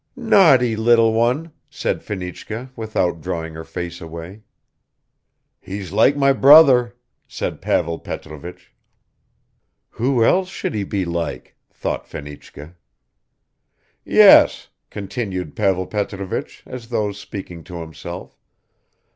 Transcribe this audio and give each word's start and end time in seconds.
"Naughty 0.15 0.75
little 0.75 1.13
one," 1.13 1.51
said 1.69 2.01
Fenichka 2.01 2.71
without 2.75 3.21
drawing 3.21 3.53
her 3.53 3.63
face 3.63 4.01
away. 4.01 4.41
"He's 5.59 5.91
like 5.91 6.17
my 6.17 6.33
brother," 6.33 6.95
said 7.27 7.61
Pavel 7.61 7.99
Petrovich. 7.99 8.73
"Who 9.89 10.23
else 10.25 10.49
should 10.49 10.73
he 10.73 10.83
be 10.83 11.05
like?" 11.05 11.55
thought 11.71 12.07
Fenichka. 12.07 12.73
"Yes," 14.03 14.69
continued 14.89 15.55
Pavel 15.55 15.85
Petrovich 15.85 16.63
as 16.65 16.87
though 16.89 17.11
speaking 17.11 17.63
to 17.65 17.79
himself. 17.81 18.35